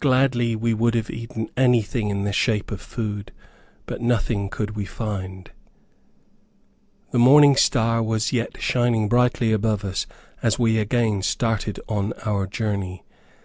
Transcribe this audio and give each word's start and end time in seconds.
Gladly 0.00 0.56
would 0.56 0.94
we 0.94 0.98
have 0.98 1.10
eaten 1.10 1.48
anything 1.56 2.10
in 2.10 2.24
the 2.24 2.32
shape 2.32 2.72
of 2.72 2.80
food, 2.80 3.30
but 3.86 4.00
nothing 4.00 4.48
could 4.48 4.72
we 4.74 4.84
find. 4.84 5.52
The 7.12 7.20
morning 7.20 7.54
star 7.54 8.02
was 8.02 8.32
yet 8.32 8.60
shining 8.60 9.08
brightly 9.08 9.52
above 9.52 9.84
us, 9.84 10.08
as 10.42 10.58
we 10.58 10.78
again 10.78 11.22
started 11.22 11.78
on 11.88 12.12
our 12.26 12.48
journey. 12.48 13.04